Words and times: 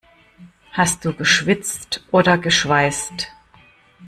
Hast 0.71 1.05
du 1.05 1.13
geschwitzt 1.13 2.03
oder 2.09 2.35
geschweißt? 2.39 3.27